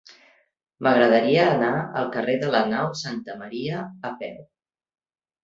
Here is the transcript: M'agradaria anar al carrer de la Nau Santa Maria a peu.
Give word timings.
M'agradaria 0.85 1.43
anar 1.49 1.69
al 1.99 2.07
carrer 2.15 2.39
de 2.45 2.49
la 2.57 2.63
Nau 2.73 2.89
Santa 3.03 3.37
Maria 3.43 3.85
a 4.11 4.17
peu. 4.25 4.43